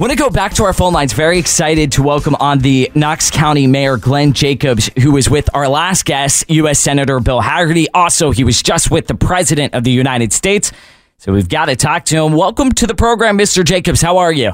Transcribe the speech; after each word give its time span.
want 0.00 0.10
to 0.10 0.16
go 0.16 0.30
back 0.30 0.54
to 0.54 0.64
our 0.64 0.72
phone 0.72 0.94
lines. 0.94 1.12
Very 1.12 1.38
excited 1.38 1.92
to 1.92 2.02
welcome 2.02 2.34
on 2.36 2.60
the 2.60 2.90
Knox 2.94 3.30
County 3.30 3.66
Mayor 3.66 3.98
Glenn 3.98 4.32
Jacobs, 4.32 4.88
who 5.02 5.12
was 5.12 5.28
with 5.28 5.50
our 5.52 5.68
last 5.68 6.06
guest, 6.06 6.48
U.S. 6.48 6.78
Senator 6.78 7.20
Bill 7.20 7.42
Hagerty. 7.42 7.84
Also, 7.92 8.30
he 8.30 8.42
was 8.42 8.62
just 8.62 8.90
with 8.90 9.08
the 9.08 9.14
President 9.14 9.74
of 9.74 9.84
the 9.84 9.90
United 9.90 10.32
States. 10.32 10.72
So 11.18 11.34
we've 11.34 11.50
got 11.50 11.66
to 11.66 11.76
talk 11.76 12.06
to 12.06 12.16
him. 12.16 12.32
Welcome 12.32 12.72
to 12.72 12.86
the 12.86 12.94
program, 12.94 13.36
Mr. 13.36 13.62
Jacobs. 13.62 14.00
How 14.00 14.16
are 14.16 14.32
you? 14.32 14.52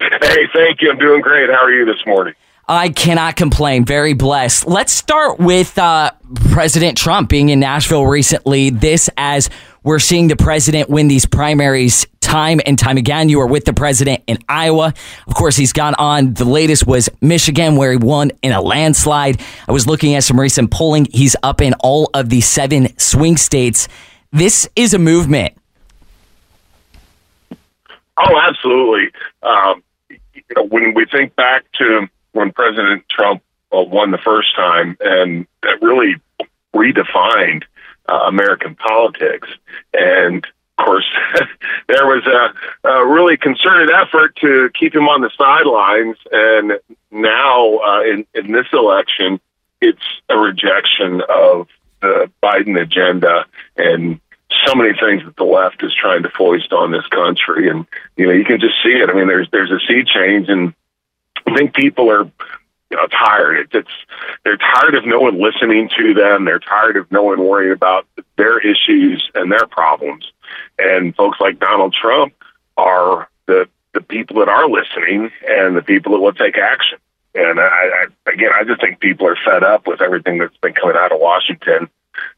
Hey, 0.00 0.48
thank 0.52 0.82
you. 0.82 0.90
I'm 0.90 0.98
doing 0.98 1.20
great. 1.20 1.48
How 1.48 1.64
are 1.64 1.70
you 1.70 1.84
this 1.84 2.04
morning? 2.04 2.34
I 2.66 2.88
cannot 2.88 3.36
complain. 3.36 3.84
Very 3.84 4.12
blessed. 4.12 4.66
Let's 4.66 4.92
start 4.92 5.38
with 5.38 5.78
uh, 5.78 6.10
President 6.50 6.98
Trump 6.98 7.28
being 7.28 7.50
in 7.50 7.60
Nashville 7.60 8.06
recently. 8.06 8.70
This 8.70 9.08
as 9.16 9.50
we're 9.84 10.00
seeing 10.00 10.26
the 10.26 10.34
president 10.34 10.90
win 10.90 11.06
these 11.06 11.26
primaries 11.26 12.08
time 12.26 12.60
and 12.66 12.76
time 12.78 12.96
again. 12.96 13.28
You 13.28 13.38
were 13.38 13.46
with 13.46 13.64
the 13.64 13.72
president 13.72 14.22
in 14.26 14.38
Iowa. 14.48 14.92
Of 15.28 15.34
course, 15.34 15.56
he's 15.56 15.72
gone 15.72 15.94
on. 15.94 16.34
The 16.34 16.44
latest 16.44 16.86
was 16.86 17.08
Michigan, 17.20 17.76
where 17.76 17.92
he 17.92 17.96
won 17.96 18.32
in 18.42 18.52
a 18.52 18.60
landslide. 18.60 19.40
I 19.68 19.72
was 19.72 19.86
looking 19.86 20.14
at 20.16 20.24
some 20.24 20.38
recent 20.38 20.70
polling. 20.72 21.06
He's 21.10 21.36
up 21.42 21.60
in 21.60 21.74
all 21.80 22.10
of 22.12 22.28
the 22.28 22.40
seven 22.40 22.98
swing 22.98 23.36
states. 23.36 23.88
This 24.32 24.68
is 24.74 24.92
a 24.92 24.98
movement. 24.98 25.56
Oh, 28.18 28.40
absolutely. 28.42 29.10
Um, 29.42 29.82
you 30.10 30.42
know, 30.56 30.64
when 30.64 30.94
we 30.94 31.06
think 31.06 31.36
back 31.36 31.64
to 31.78 32.08
when 32.32 32.50
President 32.52 33.04
Trump 33.08 33.42
uh, 33.72 33.82
won 33.82 34.10
the 34.10 34.18
first 34.18 34.54
time, 34.56 34.96
and 35.00 35.46
that 35.62 35.80
really 35.80 36.16
redefined 36.74 37.62
uh, 38.08 38.20
American 38.26 38.74
politics. 38.74 39.48
And 39.94 40.46
course, 40.86 41.04
there 41.88 42.06
was 42.06 42.24
a, 42.26 42.88
a, 42.88 43.06
really 43.06 43.36
concerted 43.36 43.90
effort 43.90 44.36
to 44.36 44.70
keep 44.78 44.94
him 44.94 45.08
on 45.08 45.20
the 45.20 45.30
sidelines. 45.36 46.16
And 46.30 46.78
now, 47.10 47.78
uh, 47.78 48.02
in, 48.02 48.26
in 48.34 48.52
this 48.52 48.66
election, 48.72 49.40
it's 49.80 50.02
a 50.28 50.38
rejection 50.38 51.22
of 51.28 51.68
the 52.00 52.30
Biden 52.42 52.80
agenda 52.80 53.46
and 53.76 54.20
so 54.64 54.74
many 54.74 54.92
things 54.98 55.24
that 55.24 55.36
the 55.36 55.44
left 55.44 55.82
is 55.82 55.92
trying 55.92 56.22
to 56.22 56.30
foist 56.30 56.72
on 56.72 56.92
this 56.92 57.06
country. 57.08 57.68
And, 57.68 57.84
you 58.16 58.26
know, 58.26 58.32
you 58.32 58.44
can 58.44 58.60
just 58.60 58.74
see 58.82 58.90
it. 58.90 59.10
I 59.10 59.12
mean, 59.12 59.26
there's, 59.26 59.48
there's 59.50 59.72
a 59.72 59.80
sea 59.86 60.04
change 60.04 60.48
and 60.48 60.72
I 61.46 61.54
think 61.54 61.74
people 61.74 62.10
are 62.10 62.30
you 62.90 62.96
know, 62.96 63.06
tired. 63.08 63.58
It's, 63.58 63.74
it's 63.74 63.90
they're 64.44 64.56
tired 64.56 64.94
of 64.94 65.04
no 65.04 65.20
one 65.20 65.40
listening 65.40 65.90
to 65.98 66.14
them. 66.14 66.44
They're 66.44 66.60
tired 66.60 66.96
of 66.96 67.10
no 67.10 67.24
one 67.24 67.40
worrying 67.40 67.72
about 67.72 68.06
their 68.36 68.58
issues 68.60 69.28
and 69.34 69.50
their 69.50 69.66
problems. 69.66 70.30
And 70.78 71.14
folks 71.14 71.40
like 71.40 71.58
Donald 71.58 71.94
Trump 71.94 72.34
are 72.76 73.28
the 73.46 73.68
the 73.92 74.00
people 74.02 74.40
that 74.40 74.48
are 74.48 74.68
listening 74.68 75.30
and 75.48 75.74
the 75.74 75.82
people 75.82 76.12
that 76.12 76.20
will 76.20 76.34
take 76.34 76.58
action. 76.58 76.98
And 77.34 77.58
I, 77.58 77.64
I 77.64 78.30
again, 78.32 78.50
I 78.54 78.64
just 78.64 78.80
think 78.80 79.00
people 79.00 79.26
are 79.26 79.38
fed 79.44 79.62
up 79.62 79.86
with 79.86 80.00
everything 80.00 80.38
that's 80.38 80.56
been 80.58 80.74
coming 80.74 80.96
out 80.96 81.12
of 81.12 81.20
Washington. 81.20 81.88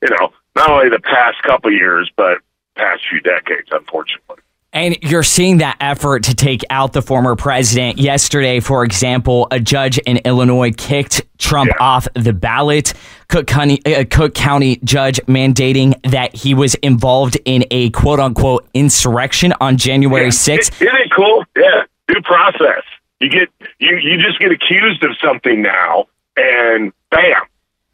You 0.03 0.09
know, 0.11 0.33
not 0.55 0.71
only 0.71 0.89
the 0.89 1.01
past 1.01 1.43
couple 1.43 1.73
years, 1.73 2.11
but 2.17 2.39
past 2.77 3.03
few 3.11 3.21
decades, 3.21 3.69
unfortunately. 3.71 4.37
And 4.73 4.99
you're 5.03 5.23
seeing 5.23 5.59
that 5.59 5.79
effort 5.81 6.25
to 6.25 6.35
take 6.35 6.63
out 6.69 6.93
the 6.93 7.01
former 7.01 7.35
president. 7.37 7.99
Yesterday, 7.99 8.61
for 8.61 8.85
example, 8.85 9.49
a 9.51 9.59
judge 9.59 9.97
in 9.99 10.19
Illinois 10.19 10.73
kicked 10.73 11.23
Trump 11.39 11.71
yeah. 11.71 11.85
off 11.85 12.07
the 12.15 12.35
ballot. 12.35 12.93
Cook 13.29 13.47
County, 13.47 13.81
uh, 13.87 14.05
Cook 14.11 14.35
County 14.35 14.79
judge 14.85 15.21
mandating 15.27 15.95
that 16.11 16.37
he 16.37 16.53
was 16.53 16.75
involved 16.77 17.39
in 17.47 17.65
a 17.71 17.89
quote 17.91 18.21
unquote 18.21 18.69
insurrection 18.75 19.55
on 19.61 19.79
January 19.79 20.25
yeah. 20.25 20.31
6th. 20.31 20.83
Isn't 20.83 20.97
it 20.97 21.13
cool? 21.17 21.45
Yeah. 21.57 21.85
Due 22.09 22.21
process. 22.23 22.83
You 23.21 23.31
get 23.31 23.49
you 23.79 23.97
you 23.97 24.23
just 24.23 24.39
get 24.39 24.53
accused 24.53 25.03
of 25.03 25.11
something 25.23 25.63
now 25.63 26.07
and 26.37 26.93
bam. 27.11 27.43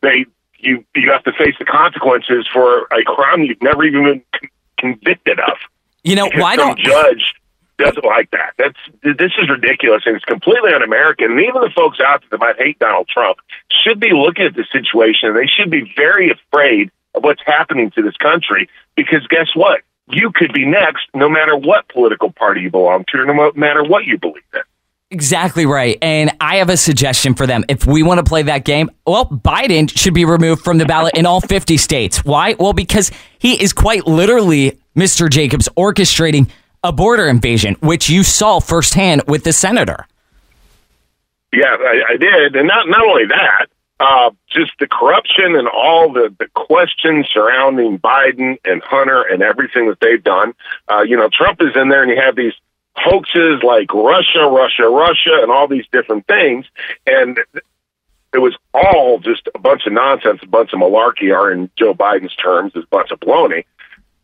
They 0.02 0.26
you 0.58 0.84
you 0.94 1.10
have 1.10 1.24
to 1.24 1.32
face 1.32 1.54
the 1.58 1.64
consequences 1.64 2.46
for 2.52 2.86
a 2.92 3.02
crime 3.04 3.42
you've 3.42 3.62
never 3.62 3.84
even 3.84 4.04
been 4.04 4.22
convicted 4.78 5.40
of. 5.40 5.56
You 6.04 6.16
know, 6.16 6.30
why 6.36 6.56
don't 6.56 6.78
judge 6.78 7.34
doesn't 7.78 8.04
like 8.04 8.30
that? 8.30 8.52
That's 8.58 8.78
this 9.02 9.32
is 9.40 9.48
ridiculous 9.48 10.02
and 10.06 10.16
it's 10.16 10.24
completely 10.24 10.72
un-American. 10.72 11.32
And 11.32 11.40
even 11.40 11.62
the 11.62 11.70
folks 11.74 11.98
out 12.00 12.20
there 12.20 12.28
that 12.32 12.40
might 12.40 12.56
hate 12.56 12.78
Donald 12.78 13.08
Trump 13.08 13.38
should 13.82 13.98
be 14.00 14.12
looking 14.12 14.46
at 14.46 14.54
the 14.54 14.64
situation. 14.70 15.34
They 15.34 15.46
should 15.46 15.70
be 15.70 15.92
very 15.96 16.30
afraid 16.30 16.90
of 17.14 17.24
what's 17.24 17.42
happening 17.44 17.90
to 17.92 18.02
this 18.02 18.16
country 18.16 18.68
because 18.96 19.26
guess 19.28 19.48
what? 19.54 19.80
You 20.08 20.30
could 20.32 20.52
be 20.52 20.66
next, 20.66 21.06
no 21.14 21.28
matter 21.28 21.56
what 21.56 21.88
political 21.88 22.30
party 22.30 22.60
you 22.62 22.70
belong 22.70 23.06
to, 23.12 23.24
no 23.24 23.52
matter 23.54 23.82
what 23.82 24.04
you 24.04 24.18
believe 24.18 24.42
in. 24.52 24.60
Exactly 25.10 25.64
right. 25.64 25.96
And 26.02 26.32
I 26.40 26.56
have 26.56 26.68
a 26.68 26.76
suggestion 26.76 27.34
for 27.34 27.46
them. 27.46 27.64
If 27.68 27.86
we 27.86 28.02
want 28.02 28.18
to 28.18 28.24
play 28.24 28.42
that 28.42 28.64
game, 28.64 28.90
well, 29.06 29.26
Biden 29.26 29.88
should 29.96 30.12
be 30.12 30.24
removed 30.24 30.62
from 30.62 30.78
the 30.78 30.86
ballot 30.86 31.16
in 31.16 31.24
all 31.24 31.40
50 31.40 31.76
states. 31.76 32.24
Why? 32.24 32.54
Well, 32.58 32.72
because 32.72 33.10
he 33.38 33.62
is 33.62 33.72
quite 33.72 34.06
literally 34.06 34.78
Mr. 34.96 35.30
Jacobs 35.30 35.68
orchestrating 35.76 36.48
a 36.82 36.92
border 36.92 37.26
invasion, 37.26 37.76
which 37.80 38.08
you 38.08 38.22
saw 38.22 38.60
firsthand 38.60 39.22
with 39.26 39.44
the 39.44 39.52
senator. 39.52 40.06
Yeah, 41.52 41.76
I, 41.78 42.02
I 42.10 42.16
did, 42.16 42.56
and 42.56 42.66
not 42.66 42.88
not 42.88 43.02
only 43.02 43.26
that, 43.26 43.66
uh, 44.00 44.30
just 44.48 44.72
the 44.80 44.88
corruption 44.88 45.54
and 45.56 45.68
all 45.68 46.12
the, 46.12 46.34
the 46.38 46.48
questions 46.54 47.26
surrounding 47.32 47.98
Biden 47.98 48.58
and 48.64 48.82
Hunter 48.82 49.22
and 49.22 49.42
everything 49.42 49.88
that 49.88 50.00
they've 50.00 50.22
done. 50.22 50.52
Uh, 50.90 51.02
you 51.02 51.16
know, 51.16 51.28
Trump 51.32 51.60
is 51.62 51.76
in 51.76 51.88
there, 51.88 52.02
and 52.02 52.10
you 52.10 52.20
have 52.20 52.36
these 52.36 52.54
hoaxes 52.96 53.62
like 53.62 53.92
Russia, 53.94 54.46
Russia, 54.48 54.88
Russia, 54.88 55.38
and 55.42 55.50
all 55.50 55.68
these 55.68 55.86
different 55.92 56.26
things, 56.26 56.66
and 57.06 57.38
it 58.34 58.38
was 58.38 58.56
all 58.72 59.20
just 59.20 59.48
a 59.54 59.58
bunch 59.58 59.86
of 59.86 59.92
nonsense, 59.92 60.40
a 60.42 60.46
bunch 60.46 60.72
of 60.72 60.80
malarkey, 60.80 61.32
or 61.32 61.52
in 61.52 61.70
Joe 61.76 61.94
Biden's 61.94 62.34
terms, 62.34 62.72
a 62.74 62.82
bunch 62.90 63.12
of 63.12 63.20
baloney. 63.20 63.64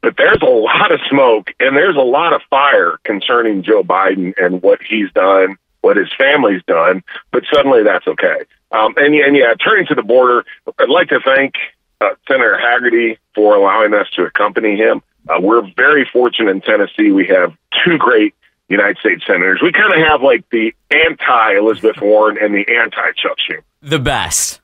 But 0.03 0.16
there's 0.16 0.41
a 0.43 0.47
lot 0.47 0.93
of 0.93 1.00
smoke 1.09 1.50
and 1.61 1.77
there's 1.77 1.97
a 1.97 2.00
lot 2.00 2.33
of 2.33 2.41
fire 2.49 2.99
concerning 3.05 3.62
Joe 3.62 3.83
Biden 3.83 4.33
and 4.43 4.62
what 4.62 4.81
he's 4.83 5.12
done, 5.12 5.56
what 5.83 5.97
his 5.97 6.09
family's 6.16 6.62
done. 6.66 7.03
But 7.33 7.44
suddenly 7.53 7.83
that's 7.83 8.06
okay. 8.06 8.44
Um, 8.72 8.94
and, 8.97 9.15
and 9.15 9.37
yeah, 9.37 9.55
turning 9.62 9.87
to 9.87 9.94
the 9.94 10.03
border, 10.03 10.44
I'd 10.78 10.89
like 10.89 11.09
to 11.09 11.21
thank 11.21 11.55
uh, 12.00 12.10
Senator 12.27 12.59
Hagerty 12.62 13.19
for 13.34 13.56
allowing 13.56 13.94
us 13.94 14.09
to 14.16 14.22
accompany 14.25 14.77
him. 14.77 15.03
Uh, 15.28 15.39
we're 15.41 15.62
very 15.77 16.09
fortunate 16.10 16.50
in 16.50 16.60
Tennessee. 16.62 17.10
We 17.10 17.27
have 17.27 17.53
two 17.84 17.99
great 17.99 18.34
United 18.69 18.99
States 18.99 19.27
senators. 19.27 19.60
We 19.62 19.72
kind 19.72 19.93
of 19.93 19.99
have 20.09 20.22
like 20.22 20.49
the 20.50 20.72
anti 20.91 21.56
Elizabeth 21.56 22.00
Warren 22.00 22.39
and 22.41 22.55
the 22.55 22.65
anti 22.75 23.12
Chuck 23.16 23.37
Schumer. 23.39 23.62
The 23.83 23.99
best. 23.99 24.59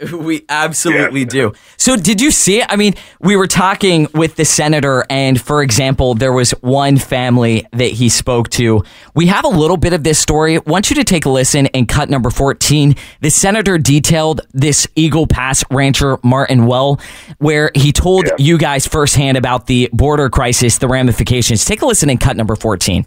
We 0.12 0.44
absolutely 0.48 1.20
yeah. 1.20 1.26
do. 1.26 1.52
So, 1.76 1.96
did 1.96 2.20
you 2.20 2.30
see 2.30 2.60
it? 2.60 2.66
I 2.68 2.76
mean, 2.76 2.94
we 3.20 3.36
were 3.36 3.46
talking 3.46 4.06
with 4.14 4.36
the 4.36 4.44
senator, 4.44 5.04
and 5.10 5.40
for 5.40 5.62
example, 5.62 6.14
there 6.14 6.32
was 6.32 6.52
one 6.60 6.96
family 6.96 7.66
that 7.72 7.92
he 7.92 8.08
spoke 8.08 8.48
to. 8.50 8.82
We 9.14 9.26
have 9.26 9.44
a 9.44 9.48
little 9.48 9.76
bit 9.76 9.92
of 9.92 10.04
this 10.04 10.18
story. 10.18 10.56
I 10.56 10.60
want 10.66 10.90
you 10.90 10.96
to 10.96 11.04
take 11.04 11.26
a 11.26 11.30
listen 11.30 11.66
in 11.66 11.86
cut 11.86 12.08
number 12.08 12.30
14. 12.30 12.94
The 13.20 13.30
senator 13.30 13.78
detailed 13.78 14.42
this 14.52 14.86
Eagle 14.94 15.26
Pass 15.26 15.64
rancher, 15.70 16.18
Martin 16.22 16.66
Wall, 16.66 17.00
where 17.38 17.70
he 17.74 17.92
told 17.92 18.26
yeah. 18.26 18.32
you 18.38 18.58
guys 18.58 18.86
firsthand 18.86 19.36
about 19.36 19.66
the 19.66 19.88
border 19.92 20.28
crisis, 20.30 20.78
the 20.78 20.88
ramifications. 20.88 21.64
Take 21.64 21.82
a 21.82 21.86
listen 21.86 22.10
in 22.10 22.18
cut 22.18 22.36
number 22.36 22.56
14. 22.56 23.04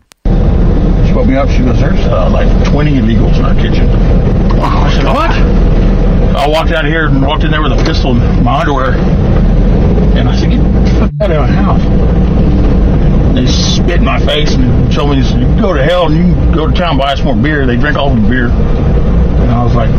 She 1.07 1.13
woke 1.13 1.27
me 1.27 1.35
up. 1.35 1.49
She 1.49 1.59
goes, 1.59 1.79
There's 1.79 1.99
uh, 2.07 2.29
like 2.29 2.67
20 2.69 2.91
illegals 2.93 3.37
in 3.37 3.45
our 3.45 3.55
kitchen. 3.55 3.87
I 4.61 4.93
said, 4.93 5.05
What? 5.05 5.72
I 6.35 6.47
walked 6.47 6.71
out 6.71 6.85
here 6.85 7.07
and 7.07 7.21
walked 7.21 7.43
in 7.43 7.51
there 7.51 7.61
with 7.61 7.73
a 7.73 7.83
pistol 7.85 8.11
in 8.11 8.43
my 8.43 8.61
underwear. 8.61 8.93
And 10.17 10.27
I 10.27 10.35
said, 10.35 10.49
get 10.49 10.63
the 10.63 10.89
fuck 10.99 11.11
out 11.21 11.31
of 11.31 11.37
my 11.37 11.47
house. 11.47 11.81
And 11.81 13.37
they 13.37 13.45
spit 13.45 13.97
in 13.97 14.05
my 14.05 14.19
face 14.25 14.53
and 14.55 14.91
told 14.91 15.11
me, 15.11 15.17
you 15.17 15.23
can 15.23 15.61
go 15.61 15.73
to 15.73 15.83
hell 15.83 16.07
and 16.07 16.15
you 16.15 16.33
can 16.33 16.51
go 16.51 16.67
to 16.67 16.73
town 16.73 16.91
and 16.91 16.99
buy 16.99 17.13
us 17.13 17.23
more 17.23 17.35
beer. 17.35 17.65
They 17.65 17.77
drink 17.77 17.97
all 17.97 18.13
the 18.13 18.21
beer. 18.27 18.49
And 18.49 19.51
I 19.51 19.63
was 19.63 19.75
like, 19.75 19.89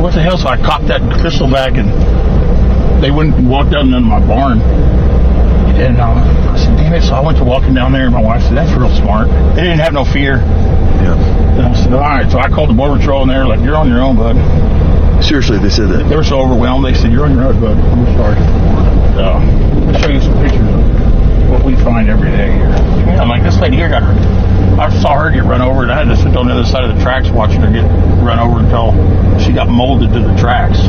what 0.00 0.14
the 0.14 0.22
hell? 0.22 0.38
So 0.38 0.48
I 0.48 0.56
cocked 0.56 0.86
that 0.88 1.02
pistol 1.22 1.50
back 1.50 1.74
and 1.74 1.90
they 3.02 3.10
went 3.10 3.34
and 3.34 3.50
walked 3.50 3.70
down 3.70 3.88
into 3.88 4.00
my 4.00 4.20
barn. 4.20 4.60
And 5.80 5.98
uh, 5.98 6.52
I 6.52 6.56
said, 6.58 6.76
damn 6.76 6.94
it. 6.94 7.02
So 7.02 7.14
I 7.14 7.20
went 7.20 7.38
to 7.38 7.44
walking 7.44 7.74
down 7.74 7.92
there 7.92 8.04
and 8.04 8.14
my 8.14 8.22
wife 8.22 8.42
said, 8.42 8.56
that's 8.56 8.72
real 8.78 8.94
smart. 8.96 9.28
They 9.56 9.62
didn't 9.62 9.80
have 9.80 9.92
no 9.92 10.04
fear. 10.04 10.36
Yeah. 11.02 11.16
And 11.58 11.62
I 11.66 11.74
said, 11.74 11.92
all 11.94 12.00
right. 12.00 12.30
So 12.30 12.38
I 12.38 12.48
called 12.48 12.68
the 12.70 12.74
border 12.74 12.98
patrol 12.98 13.22
and 13.22 13.30
they're 13.30 13.46
like, 13.46 13.60
you're 13.60 13.76
on 13.76 13.88
your 13.88 14.02
own, 14.02 14.16
bud. 14.16 14.36
Seriously, 15.22 15.58
they 15.58 15.70
said 15.70 15.88
that. 15.90 16.08
They 16.08 16.16
were 16.16 16.24
so 16.24 16.40
overwhelmed. 16.40 16.84
They 16.84 16.94
said, 16.94 17.12
"You're 17.12 17.24
on 17.24 17.32
your 17.32 17.44
own, 17.44 17.60
bud. 17.60 17.76
I'm 17.78 18.06
sorry." 18.16 18.36
So 19.14 19.24
I'll 19.86 20.00
show 20.00 20.08
you 20.08 20.20
some 20.20 20.34
pictures 20.42 20.66
of 20.66 21.50
what 21.50 21.62
we 21.64 21.76
find 21.76 22.08
every 22.08 22.30
day 22.30 22.50
here. 22.50 22.66
I'm 23.20 23.28
like, 23.28 23.42
this 23.42 23.58
lady 23.60 23.76
here 23.76 23.88
got 23.88 24.02
her. 24.02 24.80
I 24.80 24.88
saw 25.00 25.18
her 25.18 25.30
get 25.30 25.44
run 25.44 25.60
over, 25.60 25.82
and 25.82 25.92
I 25.92 25.98
had 25.98 26.08
to 26.08 26.16
sit 26.16 26.36
on 26.36 26.46
the 26.46 26.54
other 26.54 26.64
side 26.64 26.84
of 26.84 26.96
the 26.96 27.02
tracks 27.02 27.28
watching 27.28 27.60
her 27.60 27.70
get 27.70 27.84
run 28.24 28.38
over 28.38 28.60
until 28.60 28.92
she 29.38 29.52
got 29.52 29.68
molded 29.68 30.12
to 30.14 30.20
the 30.20 30.34
tracks. 30.36 30.80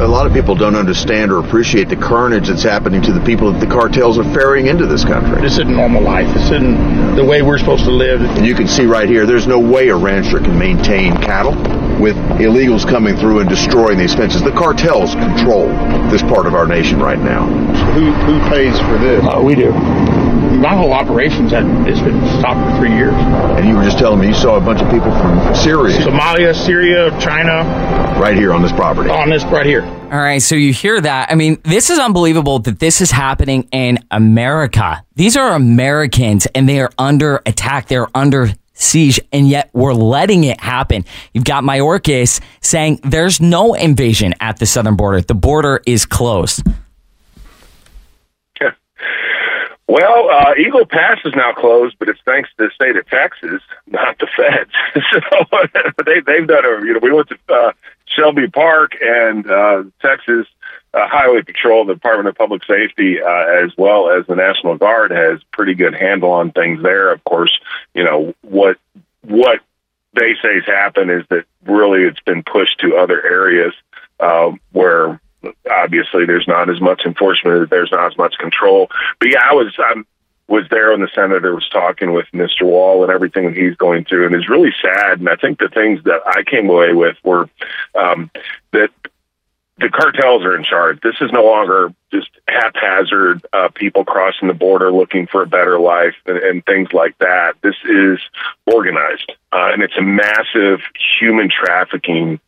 A 0.00 0.06
lot 0.06 0.26
of 0.26 0.32
people 0.32 0.56
don't 0.56 0.74
understand 0.74 1.30
or 1.30 1.38
appreciate 1.38 1.88
the 1.88 1.96
carnage 1.96 2.48
that's 2.48 2.64
happening 2.64 3.02
to 3.02 3.12
the 3.12 3.20
people 3.20 3.52
that 3.52 3.60
the 3.60 3.72
cartels 3.72 4.18
are 4.18 4.24
ferrying 4.34 4.66
into 4.66 4.86
this 4.86 5.04
country. 5.04 5.40
This 5.40 5.52
isn't 5.52 5.70
normal 5.70 6.02
life. 6.02 6.26
This 6.34 6.50
isn't 6.50 7.14
the 7.14 7.24
way 7.24 7.40
we're 7.42 7.58
supposed 7.58 7.84
to 7.84 7.92
live. 7.92 8.20
And 8.20 8.44
you 8.44 8.56
can 8.56 8.66
see 8.66 8.84
right 8.84 9.08
here, 9.08 9.26
there's 9.26 9.46
no 9.46 9.60
way 9.60 9.88
a 9.88 9.96
rancher 9.96 10.40
can 10.40 10.58
maintain 10.58 11.16
cattle 11.18 11.54
with 12.00 12.16
illegals 12.40 12.86
coming 12.88 13.16
through 13.16 13.40
and 13.40 13.48
destroying 13.48 13.98
these 13.98 14.14
fences. 14.14 14.42
The 14.42 14.52
cartels 14.52 15.14
control 15.14 15.68
this 16.10 16.22
part 16.22 16.46
of 16.46 16.54
our 16.54 16.66
nation 16.66 16.98
right 17.00 17.18
now. 17.18 17.46
Who 17.92 18.12
who 18.12 18.50
pays 18.50 18.78
for 18.80 18.98
this? 18.98 19.24
Uh, 19.24 19.40
we 19.42 19.54
do. 19.54 19.72
My 19.72 20.76
whole 20.76 20.92
operation's 20.92 21.50
had 21.50 21.64
it's 21.88 22.00
been 22.00 22.20
stopped 22.38 22.70
for 22.70 22.78
three 22.78 22.94
years. 22.94 23.14
And 23.14 23.68
you 23.68 23.76
were 23.76 23.84
just 23.84 23.98
telling 23.98 24.20
me 24.20 24.28
you 24.28 24.34
saw 24.34 24.56
a 24.56 24.60
bunch 24.60 24.80
of 24.80 24.90
people 24.90 25.10
from 25.10 25.54
Syria, 25.54 25.98
Somalia, 25.98 26.54
Syria, 26.54 27.10
China, 27.20 27.64
right 28.20 28.36
here 28.36 28.52
on 28.52 28.62
this 28.62 28.72
property. 28.72 29.10
on 29.10 29.30
this 29.30 29.44
right 29.44 29.66
here. 29.66 29.82
All 29.84 30.18
right, 30.18 30.42
so 30.42 30.54
you 30.54 30.74
hear 30.74 31.00
that. 31.00 31.32
I 31.32 31.34
mean, 31.36 31.58
this 31.64 31.88
is 31.88 31.98
unbelievable 31.98 32.58
that 32.60 32.78
this 32.78 33.00
is 33.00 33.10
happening 33.10 33.66
in 33.72 33.98
America. 34.10 35.02
These 35.14 35.38
are 35.38 35.54
Americans 35.54 36.46
and 36.54 36.68
they 36.68 36.80
are 36.80 36.90
under 36.98 37.40
attack. 37.46 37.88
They're 37.88 38.08
under 38.14 38.50
siege, 38.82 39.20
and 39.32 39.48
yet 39.48 39.70
we're 39.72 39.94
letting 39.94 40.44
it 40.44 40.60
happen. 40.60 41.04
You've 41.32 41.44
got 41.44 41.64
Mayorkas 41.64 42.40
saying 42.60 43.00
there's 43.04 43.40
no 43.40 43.74
invasion 43.74 44.34
at 44.40 44.58
the 44.58 44.66
southern 44.66 44.96
border. 44.96 45.20
The 45.20 45.34
border 45.34 45.82
is 45.86 46.04
closed. 46.04 46.62
Well, 49.92 50.30
uh, 50.30 50.54
Eagle 50.56 50.86
Pass 50.86 51.18
is 51.22 51.34
now 51.36 51.52
closed, 51.52 51.96
but 51.98 52.08
it's 52.08 52.18
thanks 52.24 52.48
to 52.56 52.64
the 52.64 52.70
state 52.74 52.96
of 52.96 53.06
Texas, 53.08 53.60
not 53.88 54.18
the 54.18 54.26
feds. 54.34 54.70
so 55.12 55.58
they, 56.06 56.20
they've 56.20 56.46
done 56.46 56.64
a, 56.64 56.86
you 56.86 56.94
know, 56.94 57.00
we 57.02 57.12
went 57.12 57.28
to 57.28 57.38
uh, 57.50 57.72
Shelby 58.06 58.48
Park 58.48 58.92
and 59.02 59.50
uh, 59.50 59.84
Texas 60.00 60.46
uh, 60.94 61.08
Highway 61.08 61.42
Patrol, 61.42 61.84
the 61.84 61.94
Department 61.94 62.28
of 62.28 62.36
Public 62.36 62.64
Safety, 62.64 63.20
uh, 63.20 63.64
as 63.64 63.72
well 63.76 64.10
as 64.10 64.26
the 64.26 64.36
National 64.36 64.76
Guard 64.76 65.10
has 65.10 65.42
pretty 65.52 65.74
good 65.74 65.94
handle 65.94 66.30
on 66.30 66.52
things 66.52 66.82
there. 66.82 67.12
Of 67.12 67.24
course, 67.24 67.58
you 67.94 68.04
know, 68.04 68.34
what, 68.42 68.78
what 69.22 69.60
they 70.14 70.34
say 70.42 70.54
has 70.54 70.66
happened 70.66 71.10
is 71.10 71.24
that 71.30 71.44
really 71.64 72.02
it's 72.02 72.20
been 72.20 72.42
pushed 72.42 72.78
to 72.80 72.96
other 72.96 73.24
areas, 73.24 73.72
uh, 74.20 74.52
where 74.72 75.20
obviously 75.70 76.26
there's 76.26 76.46
not 76.46 76.70
as 76.70 76.80
much 76.80 77.02
enforcement, 77.04 77.70
there's 77.70 77.90
not 77.90 78.12
as 78.12 78.18
much 78.18 78.36
control. 78.38 78.88
But 79.18 79.30
yeah, 79.30 79.42
I 79.42 79.54
was 79.54 79.74
I 79.78 80.02
was 80.48 80.66
there 80.70 80.90
when 80.90 81.00
the 81.00 81.08
senator 81.14 81.54
was 81.54 81.68
talking 81.70 82.12
with 82.12 82.26
Mr. 82.34 82.62
Wall 82.62 83.02
and 83.02 83.12
everything 83.12 83.46
that 83.46 83.56
he's 83.56 83.76
going 83.76 84.04
through, 84.04 84.26
and 84.26 84.34
it's 84.34 84.50
really 84.50 84.74
sad. 84.82 85.18
And 85.18 85.28
I 85.28 85.36
think 85.36 85.58
the 85.58 85.68
things 85.68 86.02
that 86.04 86.20
I 86.26 86.42
came 86.42 86.68
away 86.68 86.92
with 86.92 87.16
were 87.24 87.48
um, 87.98 88.30
that 88.72 88.90
the 89.82 89.90
cartels 89.90 90.44
are 90.44 90.56
in 90.56 90.64
charge. 90.64 91.00
This 91.00 91.16
is 91.20 91.30
no 91.32 91.44
longer 91.44 91.92
just 92.12 92.30
haphazard 92.48 93.44
uh, 93.52 93.68
people 93.74 94.04
crossing 94.04 94.48
the 94.48 94.54
border 94.54 94.92
looking 94.92 95.26
for 95.26 95.42
a 95.42 95.46
better 95.46 95.78
life 95.78 96.14
and, 96.26 96.38
and 96.38 96.64
things 96.64 96.92
like 96.92 97.18
that. 97.18 97.54
This 97.62 97.74
is 97.84 98.18
organized, 98.66 99.32
uh, 99.52 99.70
and 99.72 99.82
it's 99.82 99.96
a 99.96 100.02
massive 100.02 100.80
human 101.18 101.50
trafficking 101.50 102.40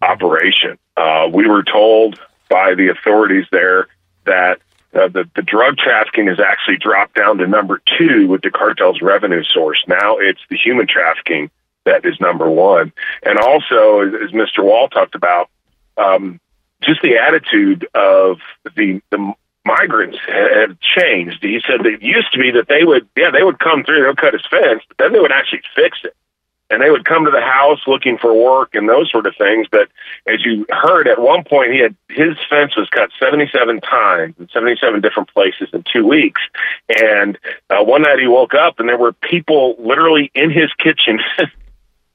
operation. 0.00 0.78
Uh, 0.96 1.28
we 1.32 1.48
were 1.48 1.64
told 1.64 2.20
by 2.48 2.74
the 2.74 2.88
authorities 2.88 3.46
there 3.50 3.88
that 4.24 4.60
uh, 4.94 5.08
the, 5.08 5.28
the 5.34 5.42
drug 5.42 5.76
trafficking 5.76 6.28
has 6.28 6.38
actually 6.40 6.76
dropped 6.76 7.14
down 7.14 7.38
to 7.38 7.46
number 7.46 7.82
two 7.98 8.28
with 8.28 8.42
the 8.42 8.50
cartel's 8.50 9.02
revenue 9.02 9.42
source. 9.42 9.82
Now 9.88 10.18
it's 10.18 10.40
the 10.48 10.56
human 10.56 10.86
trafficking 10.86 11.50
that 11.84 12.04
is 12.04 12.20
number 12.20 12.50
one. 12.50 12.92
And 13.22 13.38
also, 13.38 14.00
as, 14.00 14.12
as 14.24 14.30
Mr. 14.32 14.62
Wall 14.62 14.88
talked 14.88 15.14
about, 15.14 15.48
um, 15.96 16.40
just 16.82 17.02
the 17.02 17.16
attitude 17.16 17.86
of 17.94 18.38
the, 18.76 19.00
the 19.10 19.32
migrants 19.64 20.18
have 20.28 20.78
changed. 20.80 21.38
He 21.42 21.60
said 21.66 21.80
that 21.80 21.94
it 21.94 22.02
used 22.02 22.32
to 22.32 22.38
be 22.38 22.50
that 22.52 22.68
they 22.68 22.84
would, 22.84 23.08
yeah, 23.16 23.30
they 23.30 23.42
would 23.42 23.58
come 23.58 23.84
through, 23.84 24.02
they'll 24.02 24.14
cut 24.14 24.34
his 24.34 24.46
fence, 24.48 24.82
but 24.88 24.98
then 24.98 25.12
they 25.12 25.18
would 25.18 25.32
actually 25.32 25.62
fix 25.74 25.98
it 26.04 26.14
and 26.70 26.82
they 26.82 26.90
would 26.90 27.04
come 27.04 27.24
to 27.24 27.30
the 27.30 27.40
house 27.40 27.80
looking 27.86 28.18
for 28.18 28.34
work 28.34 28.74
and 28.74 28.88
those 28.88 29.10
sort 29.10 29.26
of 29.26 29.34
things. 29.36 29.66
But 29.70 29.88
as 30.26 30.44
you 30.44 30.66
heard, 30.70 31.06
at 31.06 31.20
one 31.20 31.44
point 31.44 31.72
he 31.72 31.78
had 31.78 31.94
his 32.08 32.36
fence 32.48 32.76
was 32.76 32.88
cut 32.88 33.10
77 33.20 33.80
times 33.80 34.34
in 34.38 34.48
77 34.48 35.00
different 35.00 35.32
places 35.32 35.68
in 35.72 35.84
two 35.90 36.06
weeks. 36.06 36.40
And 37.00 37.38
uh, 37.70 37.84
one 37.84 38.02
night 38.02 38.18
he 38.18 38.26
woke 38.26 38.54
up 38.54 38.80
and 38.80 38.88
there 38.88 38.98
were 38.98 39.12
people 39.12 39.76
literally 39.78 40.30
in 40.34 40.50
his 40.50 40.72
kitchen. 40.74 41.20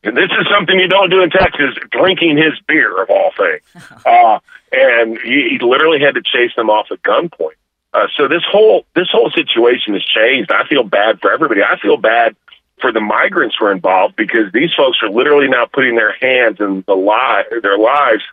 and 0.04 0.18
this 0.18 0.30
is 0.40 0.48
something 0.50 0.80
you 0.80 0.88
don't 0.88 1.10
do 1.10 1.22
in 1.22 1.30
Texas, 1.30 1.76
drinking 1.92 2.38
his 2.38 2.54
beer 2.68 3.02
of 3.02 3.10
all 3.10 3.32
things. 3.38 3.62
Uh, 4.04 4.40
and 4.72 5.18
he, 5.20 5.50
he 5.52 5.60
literally 5.62 6.00
had 6.00 6.16
to 6.16 6.22
chase 6.24 6.52
them 6.56 6.70
off 6.70 6.88
at 6.92 7.02
gunpoint. 7.04 7.54
Uh, 7.94 8.08
so 8.16 8.28
this 8.28 8.42
whole 8.50 8.86
this 8.96 9.10
whole 9.12 9.30
situation 9.30 9.94
has 9.94 10.04
changed. 10.04 10.52
I 10.52 10.66
feel 10.66 10.84
bad 10.84 11.20
for 11.20 11.32
everybody. 11.32 11.62
I 11.62 11.78
feel 11.78 11.98
bad 11.98 12.36
for 12.80 12.92
the 12.92 13.02
migrants 13.02 13.56
who 13.60 13.66
are 13.66 13.72
involved 13.72 14.16
because 14.16 14.52
these 14.54 14.74
folks 14.74 14.98
are 15.04 15.10
literally 15.10 15.48
now 15.48 15.66
putting 15.66 15.96
their 15.96 16.14
hands 16.14 16.60
and 16.60 16.84
the 16.86 16.96
li- 16.96 17.60
their 17.62 17.78
lives 17.78 18.24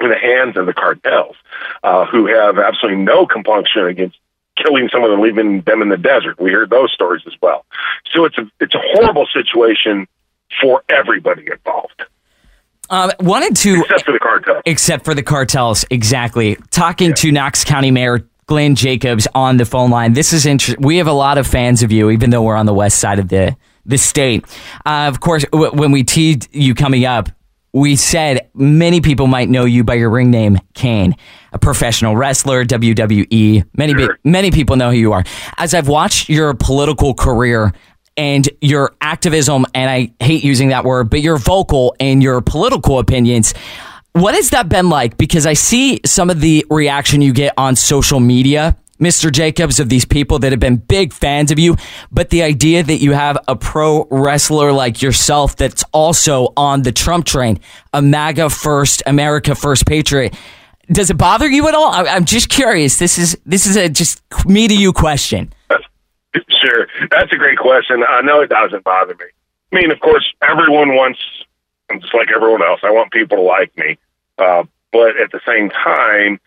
in 0.00 0.08
the 0.08 0.18
hands 0.18 0.56
of 0.56 0.66
the 0.66 0.72
cartels, 0.72 1.36
uh, 1.82 2.06
who 2.06 2.26
have 2.26 2.58
absolutely 2.58 3.02
no 3.02 3.26
compunction 3.26 3.86
against 3.86 4.16
killing 4.56 4.88
someone 4.90 5.10
and 5.10 5.20
leaving 5.20 5.60
them 5.62 5.82
in 5.82 5.88
the 5.88 5.96
desert. 5.96 6.40
We 6.40 6.52
heard 6.52 6.70
those 6.70 6.92
stories 6.92 7.22
as 7.26 7.34
well. 7.42 7.66
So 8.12 8.24
it's 8.24 8.38
a 8.38 8.50
it's 8.60 8.74
a 8.74 8.80
horrible 8.82 9.26
situation 9.32 10.06
for 10.60 10.82
everybody 10.88 11.46
involved. 11.50 12.02
Um, 12.88 13.10
wanted 13.20 13.56
to 13.56 13.80
except 13.80 14.04
for 14.04 14.12
the 14.12 14.18
cartels. 14.18 14.62
Except 14.64 15.04
for 15.04 15.14
the 15.14 15.22
cartels, 15.22 15.84
exactly. 15.90 16.56
Talking 16.70 17.08
yeah. 17.10 17.14
to 17.16 17.32
Knox 17.32 17.64
County 17.64 17.90
Mayor 17.90 18.28
Glenn 18.46 18.76
Jacobs 18.76 19.26
on 19.34 19.56
the 19.56 19.64
phone 19.64 19.90
line. 19.90 20.12
This 20.12 20.32
is 20.32 20.46
interesting. 20.46 20.84
We 20.84 20.98
have 20.98 21.08
a 21.08 21.12
lot 21.12 21.36
of 21.36 21.46
fans 21.46 21.82
of 21.82 21.90
you, 21.90 22.10
even 22.10 22.30
though 22.30 22.42
we're 22.42 22.56
on 22.56 22.66
the 22.66 22.74
west 22.74 22.98
side 22.98 23.18
of 23.18 23.28
the 23.28 23.56
the 23.84 23.98
state. 23.98 24.44
Uh, 24.84 25.06
of 25.08 25.20
course, 25.20 25.44
w- 25.52 25.72
when 25.72 25.92
we 25.92 26.02
teed 26.04 26.46
you 26.52 26.74
coming 26.74 27.04
up, 27.04 27.28
we 27.72 27.94
said 27.94 28.48
many 28.54 29.00
people 29.00 29.26
might 29.26 29.48
know 29.48 29.64
you 29.64 29.84
by 29.84 29.94
your 29.94 30.10
ring 30.10 30.30
name, 30.30 30.58
Kane, 30.74 31.14
a 31.52 31.58
professional 31.58 32.16
wrestler, 32.16 32.64
WWE. 32.64 33.64
Many 33.76 33.92
sure. 33.94 34.18
many 34.24 34.50
people 34.50 34.76
know 34.76 34.90
who 34.90 34.96
you 34.96 35.12
are. 35.12 35.24
As 35.58 35.74
I've 35.74 35.88
watched 35.88 36.28
your 36.28 36.54
political 36.54 37.14
career 37.14 37.72
and 38.16 38.48
your 38.60 38.94
activism, 39.00 39.66
and 39.74 39.90
I 39.90 40.12
hate 40.20 40.44
using 40.44 40.68
that 40.68 40.84
word, 40.84 41.10
but 41.10 41.20
your 41.20 41.36
vocal 41.36 41.94
and 42.00 42.22
your 42.22 42.40
political 42.40 42.98
opinions. 42.98 43.54
What 44.12 44.34
has 44.34 44.50
that 44.50 44.68
been 44.68 44.88
like? 44.88 45.18
Because 45.18 45.46
I 45.46 45.52
see 45.52 46.00
some 46.06 46.30
of 46.30 46.40
the 46.40 46.64
reaction 46.70 47.20
you 47.20 47.34
get 47.34 47.52
on 47.58 47.76
social 47.76 48.18
media, 48.18 48.76
Mr. 48.98 49.30
Jacobs, 49.30 49.78
of 49.78 49.90
these 49.90 50.06
people 50.06 50.38
that 50.38 50.52
have 50.52 50.60
been 50.60 50.76
big 50.76 51.12
fans 51.12 51.50
of 51.50 51.58
you, 51.58 51.76
but 52.10 52.30
the 52.30 52.42
idea 52.42 52.82
that 52.82 52.96
you 52.96 53.12
have 53.12 53.36
a 53.46 53.54
pro 53.54 54.06
wrestler 54.10 54.72
like 54.72 55.02
yourself 55.02 55.54
that's 55.56 55.84
also 55.92 56.54
on 56.56 56.82
the 56.82 56.92
Trump 56.92 57.26
train, 57.26 57.60
a 57.92 58.00
MAGA 58.00 58.48
first, 58.48 59.02
America 59.04 59.54
first 59.54 59.86
patriot. 59.86 60.34
Does 60.90 61.10
it 61.10 61.18
bother 61.18 61.48
you 61.48 61.68
at 61.68 61.74
all? 61.74 61.92
I'm 61.92 62.24
just 62.24 62.48
curious. 62.48 62.96
This 62.96 63.18
is 63.18 63.36
this 63.44 63.66
is 63.66 63.76
a 63.76 63.88
just 63.88 64.22
me 64.46 64.68
to 64.68 64.74
you 64.74 64.92
question. 64.92 65.52
Sure, 66.60 66.86
that's 67.10 67.32
a 67.32 67.36
great 67.36 67.58
question. 67.58 68.04
I 68.08 68.20
know 68.22 68.40
it 68.40 68.50
doesn't 68.50 68.84
bother 68.84 69.14
me. 69.14 69.26
I 69.72 69.76
mean, 69.76 69.90
of 69.90 70.00
course, 70.00 70.24
everyone 70.42 70.94
wants, 70.94 71.20
just 72.00 72.14
like 72.14 72.28
everyone 72.34 72.62
else, 72.62 72.80
I 72.82 72.90
want 72.90 73.12
people 73.12 73.36
to 73.38 73.42
like 73.42 73.76
me. 73.76 73.98
Uh, 74.38 74.64
but 74.92 75.16
at 75.16 75.32
the 75.32 75.40
same 75.46 75.70
time, 75.70 76.40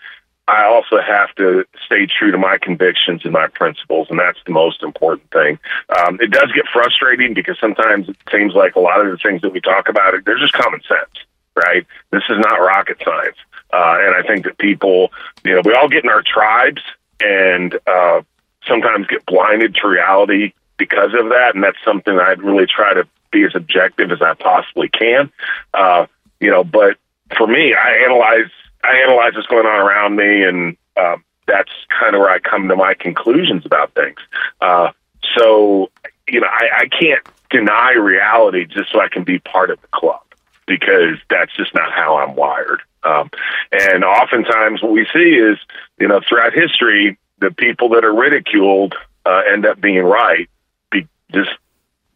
I 0.48 0.66
also 0.66 1.00
have 1.00 1.34
to 1.36 1.66
stay 1.86 2.08
true 2.08 2.32
to 2.32 2.38
my 2.38 2.58
convictions 2.58 3.22
and 3.24 3.32
my 3.32 3.48
principles, 3.48 4.08
and 4.10 4.20
that's 4.20 4.40
the 4.46 4.52
most 4.52 4.82
important 4.82 5.30
thing. 5.32 5.60
Um, 5.98 6.18
it 6.20 6.32
does 6.32 6.52
get 6.54 6.66
frustrating 6.74 7.34
because 7.36 7.60
sometimes 7.60 8.10
it 8.10 8.18
seems 8.32 8.56
like 8.56 8.76
a 8.76 8.80
lot 8.80 9.06
of 9.06 9.12
the 9.12 9.18
things 9.18 9.42
that 9.44 9.54
we 9.54 9.62
talk 9.62 9.90
about, 9.90 10.14
they're 10.26 10.40
just 10.40 10.54
common 10.54 10.82
sense, 10.82 11.26
right? 11.56 11.86
This 12.12 12.24
is 12.30 12.38
not 12.40 12.56
rocket 12.58 12.98
science. 13.06 13.38
Uh, 13.72 13.98
and 14.02 14.16
I 14.16 14.24
think 14.28 14.46
that 14.46 14.58
people, 14.58 15.12
you 15.44 15.54
know, 15.54 15.62
we 15.64 15.74
all 15.74 15.88
get 15.88 16.04
in 16.04 16.10
our 16.10 16.24
tribes 16.24 16.82
and 17.20 17.78
uh, 17.86 18.22
sometimes 18.68 19.08
get 19.08 19.26
blinded 19.26 19.76
to 19.76 19.88
reality 19.88 20.54
because 20.78 21.14
of 21.14 21.30
that. 21.30 21.52
And 21.56 21.64
that's 21.64 21.78
something 21.84 22.18
I'd 22.18 22.42
really 22.42 22.66
try 22.66 22.94
to 22.94 23.08
be 23.32 23.44
as 23.44 23.56
objective 23.56 24.12
as 24.12 24.22
I 24.22 24.34
possibly 24.34 24.90
can. 24.90 25.32
Uh, 25.74 26.08
you 26.40 26.50
know, 26.50 26.64
but 26.64 26.98
for 27.38 27.48
me, 27.48 27.74
I 27.74 28.04
analyze 28.06 28.50
I 28.84 29.02
analyze 29.06 29.34
what's 29.36 29.48
going 29.48 29.66
on 29.66 29.80
around 29.80 30.16
me, 30.16 30.44
and 30.44 30.78
uh, 30.96 31.18
that's 31.48 31.72
kind 32.00 32.16
of 32.16 32.22
where 32.22 32.30
I 32.30 32.40
come 32.40 32.70
to 32.70 32.76
my 32.76 32.94
conclusions 32.94 33.66
about 33.66 33.94
things. 33.94 34.20
Uh, 34.62 34.92
so, 35.36 35.92
you 36.30 36.40
know, 36.40 36.48
I, 36.48 36.70
I 36.78 36.88
can't 36.88 37.26
deny 37.50 37.92
reality 37.94 38.66
just 38.66 38.92
so 38.92 39.02
I 39.02 39.10
can 39.10 39.24
be 39.24 39.40
part 39.40 39.70
of 39.70 39.82
the 39.82 39.88
club 39.88 40.22
because 40.66 41.18
that's 41.30 41.54
just 41.56 41.74
not 41.74 41.92
how 41.92 42.18
I'm 42.18 42.36
wired. 42.36 42.82
Um, 43.04 43.30
and 43.72 44.04
oftentimes, 44.04 44.82
what 44.82 44.92
we 44.92 45.06
see 45.12 45.36
is, 45.36 45.58
you 46.00 46.08
know, 46.08 46.22
throughout 46.28 46.54
history, 46.54 47.18
the 47.40 47.52
people 47.52 47.90
that 47.90 48.04
are 48.04 48.14
ridiculed 48.14 48.96
uh, 49.26 49.42
end 49.52 49.66
up 49.66 49.80
being 49.80 50.04
right. 50.04 50.50
Be, 50.92 51.08
just 51.32 51.52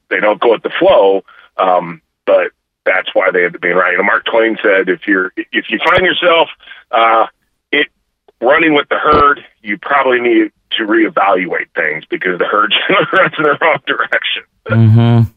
they 0.09 0.19
don't 0.19 0.39
go 0.39 0.51
with 0.51 0.63
the 0.63 0.71
flow, 0.79 1.23
um, 1.57 2.01
but 2.25 2.51
that's 2.85 3.13
why 3.13 3.31
they 3.31 3.45
end 3.45 3.55
up 3.55 3.61
being 3.61 3.75
right. 3.75 3.97
Know, 3.97 4.03
Mark 4.03 4.25
Twain 4.25 4.57
said, 4.61 4.89
if 4.89 5.07
you're 5.07 5.31
if 5.35 5.69
you 5.69 5.79
find 5.79 6.05
yourself 6.05 6.49
uh, 6.91 7.27
it 7.71 7.87
running 8.41 8.73
with 8.73 8.89
the 8.89 8.97
herd, 8.97 9.43
you 9.61 9.77
probably 9.77 10.19
need 10.19 10.51
to 10.77 10.83
reevaluate 10.83 11.69
things 11.75 12.03
because 12.05 12.39
the 12.39 12.45
herd's 12.45 12.75
runs 13.13 13.33
in 13.37 13.43
the 13.43 13.57
wrong 13.61 13.79
direction. 13.85 14.43
Mm-hmm. 14.67 15.31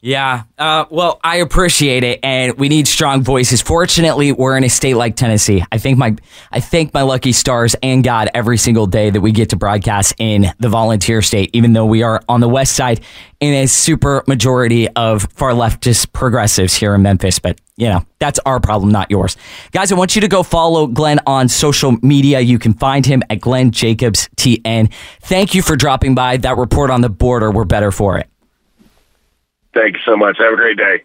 Yeah. 0.00 0.44
Uh, 0.56 0.84
well, 0.90 1.18
I 1.24 1.36
appreciate 1.36 2.04
it, 2.04 2.20
and 2.22 2.56
we 2.56 2.68
need 2.68 2.86
strong 2.86 3.22
voices. 3.22 3.60
Fortunately, 3.60 4.30
we're 4.30 4.56
in 4.56 4.62
a 4.62 4.68
state 4.68 4.94
like 4.94 5.16
Tennessee. 5.16 5.64
I 5.72 5.78
think 5.78 5.98
my, 5.98 6.14
I 6.52 6.60
thank 6.60 6.94
my 6.94 7.02
lucky 7.02 7.32
stars 7.32 7.74
and 7.82 8.04
God 8.04 8.28
every 8.32 8.58
single 8.58 8.86
day 8.86 9.10
that 9.10 9.20
we 9.20 9.32
get 9.32 9.50
to 9.50 9.56
broadcast 9.56 10.14
in 10.18 10.52
the 10.60 10.68
volunteer 10.68 11.20
state, 11.20 11.50
even 11.52 11.72
though 11.72 11.86
we 11.86 12.04
are 12.04 12.22
on 12.28 12.40
the 12.40 12.48
west 12.48 12.76
side 12.76 13.00
in 13.40 13.54
a 13.54 13.66
super 13.66 14.22
majority 14.28 14.88
of 14.90 15.24
far 15.32 15.50
leftist 15.50 16.12
progressives 16.12 16.74
here 16.76 16.94
in 16.94 17.02
Memphis. 17.02 17.40
But 17.40 17.60
you 17.76 17.88
know, 17.88 18.04
that's 18.20 18.38
our 18.46 18.60
problem, 18.60 18.92
not 18.92 19.10
yours. 19.10 19.36
Guys, 19.72 19.90
I 19.90 19.96
want 19.96 20.14
you 20.14 20.20
to 20.20 20.28
go 20.28 20.44
follow 20.44 20.86
Glenn 20.86 21.18
on 21.26 21.48
social 21.48 21.96
media. 22.02 22.38
You 22.38 22.60
can 22.60 22.74
find 22.74 23.04
him 23.04 23.22
at 23.30 23.40
Glenn 23.40 23.72
Jacobs 23.72 24.28
TN. 24.36 24.92
Thank 25.22 25.56
you 25.56 25.62
for 25.62 25.74
dropping 25.74 26.14
by. 26.14 26.36
That 26.36 26.56
report 26.56 26.90
on 26.90 27.00
the 27.00 27.08
border, 27.08 27.50
we're 27.50 27.64
better 27.64 27.90
for 27.90 28.18
it. 28.18 28.28
Thank 29.74 29.94
you 29.94 30.00
so 30.04 30.16
much. 30.16 30.38
Have 30.38 30.54
a 30.54 30.56
great 30.56 30.78
day. 30.78 31.04